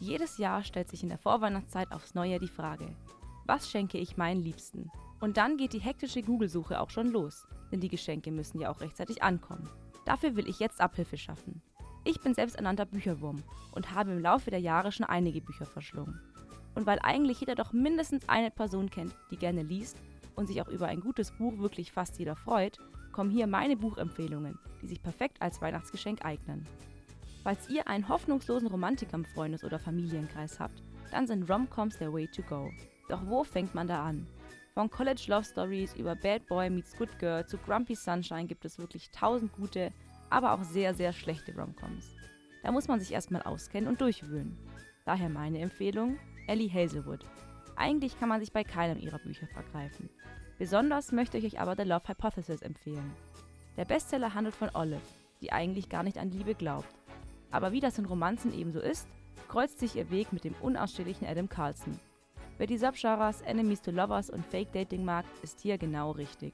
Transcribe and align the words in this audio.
Jedes 0.00 0.38
Jahr 0.38 0.64
stellt 0.64 0.88
sich 0.88 1.02
in 1.02 1.10
der 1.10 1.18
Vorweihnachtszeit 1.18 1.92
aufs 1.92 2.14
Neue 2.14 2.40
die 2.40 2.48
Frage, 2.48 2.96
was 3.44 3.70
schenke 3.70 3.98
ich 3.98 4.16
meinen 4.16 4.40
Liebsten? 4.40 4.90
Und 5.20 5.36
dann 5.36 5.58
geht 5.58 5.74
die 5.74 5.80
hektische 5.80 6.22
Google-Suche 6.22 6.80
auch 6.80 6.88
schon 6.88 7.08
los, 7.08 7.46
denn 7.70 7.80
die 7.80 7.90
Geschenke 7.90 8.32
müssen 8.32 8.58
ja 8.58 8.70
auch 8.70 8.80
rechtzeitig 8.80 9.22
ankommen. 9.22 9.68
Dafür 10.06 10.36
will 10.36 10.48
ich 10.48 10.58
jetzt 10.58 10.80
Abhilfe 10.80 11.18
schaffen. 11.18 11.60
Ich 12.04 12.18
bin 12.18 12.32
selbsternannter 12.32 12.86
Bücherwurm 12.86 13.42
und 13.72 13.94
habe 13.94 14.12
im 14.12 14.20
Laufe 14.20 14.50
der 14.50 14.60
Jahre 14.60 14.90
schon 14.90 15.04
einige 15.04 15.42
Bücher 15.42 15.66
verschlungen. 15.66 16.18
Und 16.74 16.86
weil 16.86 16.98
eigentlich 17.02 17.40
jeder 17.40 17.54
doch 17.54 17.74
mindestens 17.74 18.26
eine 18.26 18.50
Person 18.50 18.88
kennt, 18.88 19.14
die 19.30 19.36
gerne 19.36 19.62
liest 19.62 19.98
und 20.34 20.46
sich 20.46 20.62
auch 20.62 20.68
über 20.68 20.86
ein 20.86 21.00
gutes 21.00 21.30
Buch 21.32 21.58
wirklich 21.58 21.92
fast 21.92 22.18
jeder 22.18 22.36
freut, 22.36 22.78
kommen 23.12 23.30
hier 23.30 23.46
meine 23.46 23.76
Buchempfehlungen, 23.76 24.58
die 24.80 24.86
sich 24.86 25.02
perfekt 25.02 25.42
als 25.42 25.60
Weihnachtsgeschenk 25.60 26.24
eignen. 26.24 26.66
Falls 27.42 27.68
ihr 27.68 27.88
einen 27.88 28.08
hoffnungslosen 28.08 28.68
Romantiker 28.68 29.14
im 29.14 29.24
Freundes- 29.24 29.64
oder 29.64 29.78
Familienkreis 29.78 30.60
habt, 30.60 30.82
dann 31.10 31.26
sind 31.26 31.50
Romcoms 31.50 31.98
der 31.98 32.12
Way 32.12 32.28
to 32.28 32.42
go. 32.42 32.70
Doch 33.08 33.26
wo 33.26 33.44
fängt 33.44 33.74
man 33.74 33.88
da 33.88 34.04
an? 34.04 34.26
Von 34.74 34.90
College 34.90 35.24
Love 35.26 35.44
Stories 35.44 35.94
über 35.96 36.14
Bad 36.14 36.46
Boy 36.46 36.70
meets 36.70 36.96
Good 36.96 37.18
Girl 37.18 37.44
zu 37.44 37.58
Grumpy 37.58 37.94
Sunshine 37.94 38.46
gibt 38.46 38.64
es 38.64 38.78
wirklich 38.78 39.10
tausend 39.10 39.52
gute, 39.52 39.92
aber 40.28 40.52
auch 40.52 40.62
sehr, 40.62 40.94
sehr 40.94 41.12
schlechte 41.12 41.54
Romcoms. 41.54 42.14
Da 42.62 42.70
muss 42.70 42.88
man 42.88 43.00
sich 43.00 43.12
erstmal 43.12 43.42
auskennen 43.42 43.88
und 43.88 44.00
durchwühlen. 44.00 44.56
Daher 45.04 45.28
meine 45.28 45.58
Empfehlung: 45.58 46.18
Ellie 46.46 46.72
Hazelwood. 46.72 47.24
Eigentlich 47.74 48.18
kann 48.20 48.28
man 48.28 48.40
sich 48.40 48.52
bei 48.52 48.62
keinem 48.62 48.98
ihrer 48.98 49.18
Bücher 49.18 49.46
vergreifen. 49.48 50.10
Besonders 50.58 51.10
möchte 51.10 51.38
ich 51.38 51.46
euch 51.46 51.60
aber 51.60 51.74
The 51.74 51.88
Love 51.88 52.06
Hypothesis 52.06 52.62
empfehlen. 52.62 53.12
Der 53.76 53.86
Bestseller 53.86 54.34
handelt 54.34 54.54
von 54.54 54.70
Olive, 54.74 55.00
die 55.40 55.52
eigentlich 55.52 55.88
gar 55.88 56.02
nicht 56.02 56.18
an 56.18 56.30
Liebe 56.30 56.54
glaubt. 56.54 56.99
Aber 57.50 57.72
wie 57.72 57.80
das 57.80 57.98
in 57.98 58.06
Romanzen 58.06 58.52
ebenso 58.52 58.80
ist, 58.80 59.08
kreuzt 59.48 59.78
sich 59.78 59.96
ihr 59.96 60.10
Weg 60.10 60.32
mit 60.32 60.44
dem 60.44 60.54
unausstehlichen 60.60 61.26
Adam 61.26 61.48
Carlson, 61.48 61.98
Wer 62.60 62.66
die 62.66 62.76
Subgenres 62.76 63.40
Enemies 63.40 63.80
to 63.80 63.90
Lovers 63.90 64.28
und 64.28 64.44
Fake 64.44 64.70
Dating 64.72 65.02
mag, 65.02 65.24
ist 65.42 65.60
hier 65.60 65.78
genau 65.78 66.10
richtig. 66.10 66.52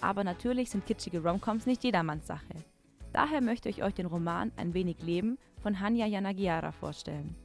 Aber 0.00 0.24
natürlich 0.24 0.70
sind 0.70 0.86
kitschige 0.86 1.22
Romcoms 1.22 1.66
nicht 1.66 1.84
jedermanns 1.84 2.26
Sache. 2.26 2.54
Daher 3.12 3.42
möchte 3.42 3.68
ich 3.68 3.82
euch 3.82 3.92
den 3.92 4.06
Roman 4.06 4.50
Ein 4.56 4.72
wenig 4.72 5.02
Leben 5.02 5.36
von 5.62 5.78
Hanya 5.78 6.06
Yanagiara 6.06 6.72
vorstellen. 6.72 7.36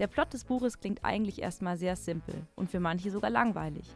Der 0.00 0.08
Plot 0.08 0.32
des 0.32 0.42
Buches 0.42 0.80
klingt 0.80 1.04
eigentlich 1.04 1.40
erstmal 1.40 1.76
sehr 1.76 1.94
simpel 1.94 2.34
und 2.56 2.72
für 2.72 2.80
manche 2.80 3.12
sogar 3.12 3.30
langweilig. 3.30 3.86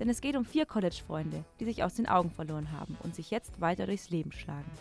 Denn 0.00 0.08
es 0.08 0.20
geht 0.20 0.34
um 0.34 0.44
vier 0.44 0.66
College-Freunde, 0.66 1.44
die 1.60 1.66
sich 1.66 1.84
aus 1.84 1.94
den 1.94 2.08
Augen 2.08 2.32
verloren 2.32 2.72
haben 2.72 2.98
und 3.04 3.14
sich 3.14 3.30
jetzt 3.30 3.60
weiter 3.60 3.86
durchs 3.86 4.10
Leben 4.10 4.32
schlagen. 4.32 4.72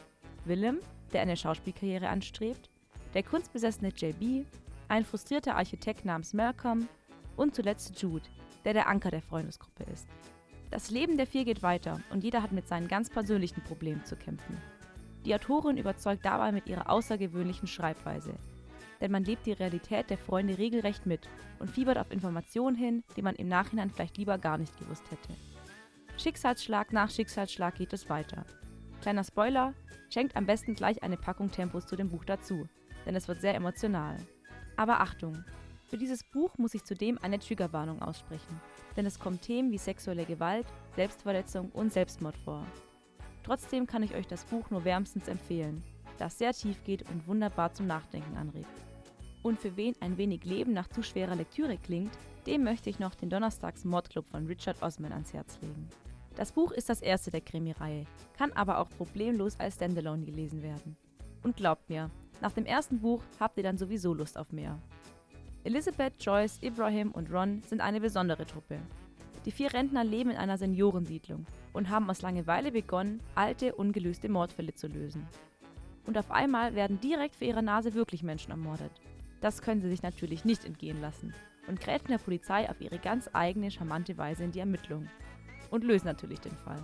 Willem, 0.45 0.79
der 1.13 1.21
eine 1.21 1.37
Schauspielkarriere 1.37 2.09
anstrebt, 2.09 2.71
der 3.13 3.23
kunstbesessene 3.23 3.89
JB, 3.89 4.45
ein 4.87 5.05
frustrierter 5.05 5.55
Architekt 5.55 6.05
namens 6.05 6.33
Malcolm 6.33 6.87
und 7.35 7.55
zuletzt 7.55 8.01
Jude, 8.01 8.25
der 8.65 8.73
der 8.73 8.87
Anker 8.87 9.11
der 9.11 9.21
Freundesgruppe 9.21 9.83
ist. 9.91 10.07
Das 10.71 10.89
Leben 10.89 11.17
der 11.17 11.27
vier 11.27 11.45
geht 11.45 11.61
weiter 11.61 11.99
und 12.09 12.23
jeder 12.23 12.41
hat 12.41 12.51
mit 12.51 12.67
seinen 12.67 12.87
ganz 12.87 13.09
persönlichen 13.09 13.63
Problemen 13.63 14.03
zu 14.05 14.15
kämpfen. 14.15 14.57
Die 15.25 15.33
Autorin 15.35 15.77
überzeugt 15.77 16.25
dabei 16.25 16.51
mit 16.51 16.67
ihrer 16.67 16.89
außergewöhnlichen 16.89 17.67
Schreibweise. 17.67 18.33
Denn 18.99 19.11
man 19.11 19.23
lebt 19.23 19.45
die 19.45 19.53
Realität 19.53 20.09
der 20.09 20.17
Freunde 20.17 20.57
regelrecht 20.57 21.05
mit 21.05 21.29
und 21.59 21.69
fiebert 21.69 21.97
auf 21.97 22.11
Informationen 22.11 22.75
hin, 22.75 23.03
die 23.15 23.21
man 23.21 23.35
im 23.35 23.47
Nachhinein 23.47 23.89
vielleicht 23.89 24.17
lieber 24.17 24.37
gar 24.37 24.57
nicht 24.57 24.77
gewusst 24.79 25.03
hätte. 25.11 25.33
Schicksalsschlag 26.17 26.91
nach 26.93 27.09
Schicksalsschlag 27.09 27.75
geht 27.75 27.93
es 27.93 28.09
weiter. 28.09 28.45
Kleiner 29.01 29.23
Spoiler, 29.23 29.73
schenkt 30.09 30.35
am 30.35 30.45
besten 30.45 30.75
gleich 30.75 31.03
eine 31.03 31.17
Packung 31.17 31.51
Tempos 31.51 31.85
zu 31.85 31.95
dem 31.95 32.09
Buch 32.09 32.23
dazu, 32.23 32.67
denn 33.05 33.15
es 33.15 33.27
wird 33.27 33.41
sehr 33.41 33.55
emotional. 33.55 34.17
Aber 34.75 35.01
Achtung, 35.01 35.43
für 35.89 35.97
dieses 35.97 36.23
Buch 36.23 36.57
muss 36.57 36.73
ich 36.73 36.83
zudem 36.83 37.19
eine 37.21 37.39
Triggerwarnung 37.39 38.01
aussprechen, 38.01 38.59
denn 38.97 39.05
es 39.05 39.19
kommen 39.19 39.39
Themen 39.39 39.71
wie 39.71 39.77
sexuelle 39.77 40.25
Gewalt, 40.25 40.65
Selbstverletzung 40.95 41.69
und 41.71 41.93
Selbstmord 41.93 42.35
vor. 42.37 42.65
Trotzdem 43.43 43.85
kann 43.85 44.03
ich 44.03 44.15
euch 44.15 44.25
das 44.25 44.45
Buch 44.45 44.69
nur 44.71 44.85
wärmstens 44.85 45.27
empfehlen, 45.27 45.83
da 46.17 46.27
es 46.27 46.37
sehr 46.37 46.53
tief 46.53 46.83
geht 46.83 47.07
und 47.09 47.27
wunderbar 47.27 47.73
zum 47.73 47.87
Nachdenken 47.87 48.37
anregt. 48.37 48.67
Und 49.43 49.59
für 49.59 49.75
wen 49.75 49.93
ein 49.99 50.17
wenig 50.17 50.45
Leben 50.45 50.73
nach 50.73 50.87
zu 50.87 51.03
schwerer 51.03 51.35
Lektüre 51.35 51.77
klingt, 51.77 52.17
dem 52.47 52.63
möchte 52.63 52.89
ich 52.89 52.99
noch 52.99 53.13
den 53.13 53.29
Donnerstags 53.29 53.83
Mordclub 53.83 54.27
von 54.29 54.47
Richard 54.47 54.81
Osman 54.81 55.11
ans 55.11 55.33
Herz 55.33 55.59
legen. 55.61 55.89
Das 56.35 56.53
Buch 56.53 56.71
ist 56.71 56.89
das 56.89 57.01
erste 57.01 57.29
der 57.29 57.41
Krimireihe, 57.41 58.05
kann 58.37 58.51
aber 58.53 58.79
auch 58.79 58.89
problemlos 58.89 59.59
als 59.59 59.75
Standalone 59.75 60.25
gelesen 60.25 60.63
werden. 60.63 60.97
Und 61.43 61.57
glaubt 61.57 61.89
mir, 61.89 62.09
nach 62.41 62.51
dem 62.51 62.65
ersten 62.65 62.99
Buch 62.99 63.21
habt 63.39 63.57
ihr 63.57 63.63
dann 63.63 63.77
sowieso 63.77 64.13
Lust 64.13 64.37
auf 64.37 64.51
mehr. 64.51 64.79
Elizabeth, 65.63 66.13
Joyce, 66.19 66.59
Ibrahim 66.61 67.11
und 67.11 67.31
Ron 67.31 67.61
sind 67.67 67.81
eine 67.81 68.01
besondere 68.01 68.45
Truppe. 68.45 68.79
Die 69.45 69.51
vier 69.51 69.73
Rentner 69.73 70.03
leben 70.03 70.29
in 70.29 70.37
einer 70.37 70.57
Seniorensiedlung 70.57 71.45
und 71.73 71.89
haben 71.89 72.09
aus 72.09 72.21
Langeweile 72.21 72.71
begonnen, 72.71 73.21
alte, 73.35 73.75
ungelöste 73.75 74.29
Mordfälle 74.29 74.73
zu 74.73 74.87
lösen. 74.87 75.27
Und 76.05 76.17
auf 76.17 76.31
einmal 76.31 76.75
werden 76.75 76.99
direkt 76.99 77.35
vor 77.35 77.47
ihrer 77.47 77.61
Nase 77.61 77.93
wirklich 77.93 78.23
Menschen 78.23 78.51
ermordet. 78.51 78.91
Das 79.41 79.61
können 79.61 79.81
sie 79.81 79.89
sich 79.89 80.03
natürlich 80.03 80.45
nicht 80.45 80.65
entgehen 80.65 81.01
lassen 81.01 81.33
und 81.67 81.79
grätschen 81.79 82.09
der 82.09 82.17
Polizei 82.17 82.69
auf 82.69 82.79
ihre 82.81 82.99
ganz 82.99 83.29
eigene, 83.33 83.71
charmante 83.71 84.17
Weise 84.17 84.43
in 84.43 84.51
die 84.51 84.59
Ermittlung. 84.59 85.07
Und 85.71 85.83
lösen 85.83 86.07
natürlich 86.07 86.39
den 86.39 86.55
Fall. 86.57 86.81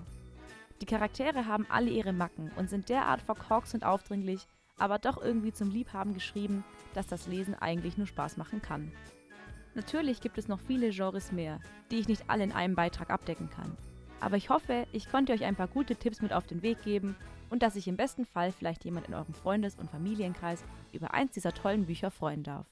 Die 0.82 0.86
Charaktere 0.86 1.46
haben 1.46 1.68
alle 1.70 1.90
ihre 1.90 2.14
Macken 2.14 2.52
und 2.56 2.70
sind 2.70 2.90
derart 2.90 3.22
verkorkst 3.22 3.74
und 3.74 3.84
aufdringlich, 3.84 4.48
aber 4.80 4.98
doch 4.98 5.22
irgendwie 5.22 5.54
zum 5.54 5.70
Liebhaben 5.70 6.14
geschrieben, 6.14 6.64
dass 6.94 7.08
das 7.08 7.28
Lesen 7.28 7.56
eigentlich 7.56 7.98
nur 7.98 8.08
Spaß 8.08 8.38
machen 8.38 8.62
kann. 8.62 8.92
Natürlich 9.76 10.22
gibt 10.22 10.38
es 10.38 10.48
noch 10.48 10.60
viele 10.60 10.90
Genres 10.90 11.32
mehr, 11.32 11.60
die 11.92 12.00
ich 12.00 12.08
nicht 12.08 12.24
alle 12.28 12.44
in 12.44 12.52
einem 12.52 12.76
Beitrag 12.76 13.12
abdecken 13.12 13.50
kann. 13.50 13.78
Aber 14.20 14.36
ich 14.36 14.50
hoffe, 14.50 14.88
ich 14.92 15.10
konnte 15.10 15.34
euch 15.34 15.46
ein 15.46 15.56
paar 15.56 15.68
gute 15.68 15.96
Tipps 15.96 16.22
mit 16.22 16.34
auf 16.34 16.48
den 16.48 16.62
Weg 16.62 16.82
geben 16.84 17.16
und 17.50 17.64
dass 17.64 17.76
sich 17.76 17.88
im 17.88 17.96
besten 17.96 18.26
Fall 18.26 18.52
vielleicht 18.52 18.84
jemand 18.84 19.08
in 19.08 19.14
eurem 19.14 19.34
Freundes- 19.34 19.78
und 19.78 19.90
Familienkreis 19.90 20.64
über 20.92 21.14
eins 21.14 21.34
dieser 21.34 21.54
tollen 21.54 21.86
Bücher 21.86 22.12
freuen 22.12 22.44
darf. 22.44 22.68